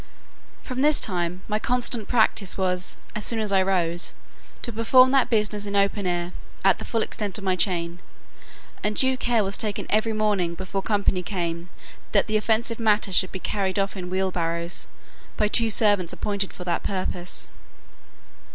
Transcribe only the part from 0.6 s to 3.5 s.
From this time my constant practice was, as soon